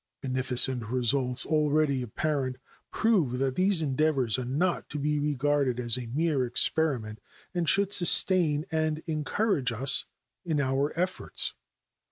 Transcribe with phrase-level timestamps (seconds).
[0.23, 2.55] Beneficent results, already apparent,
[2.89, 7.19] prove that these endeavors are not to be regarded as a mere experiment,
[7.53, 10.05] and should sustain and encourage us
[10.43, 11.53] in our efforts.